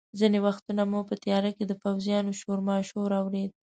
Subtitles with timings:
[0.19, 3.55] ځینې وختونه مو په تیاره کې د پوځیانو شورماشور اورېده.